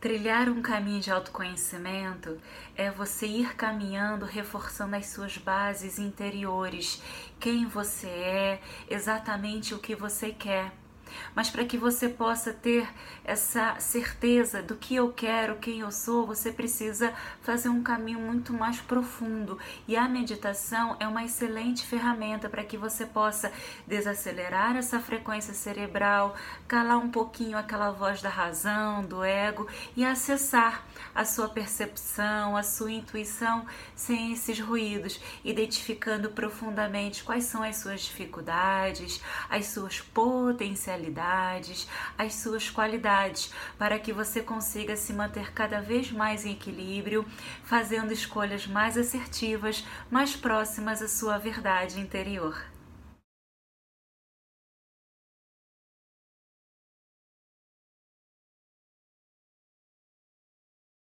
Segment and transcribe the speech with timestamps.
[0.00, 2.38] Trilhar um caminho de autoconhecimento
[2.74, 7.02] é você ir caminhando, reforçando as suas bases interiores,
[7.38, 10.72] quem você é, exatamente o que você quer
[11.34, 12.88] mas para que você possa ter
[13.24, 17.12] essa certeza do que eu quero, quem eu sou, você precisa
[17.42, 19.58] fazer um caminho muito mais profundo.
[19.86, 23.52] E a meditação é uma excelente ferramenta para que você possa
[23.86, 26.34] desacelerar essa frequência cerebral,
[26.66, 29.66] calar um pouquinho aquela voz da razão, do ego
[29.96, 30.84] e acessar
[31.14, 38.02] a sua percepção, a sua intuição sem esses ruídos, identificando profundamente quais são as suas
[38.02, 40.99] dificuldades, as suas potencialidades
[42.18, 47.24] as suas qualidades, para que você consiga se manter cada vez mais em equilíbrio,
[47.64, 52.56] fazendo escolhas mais assertivas, mais próximas à sua verdade interior.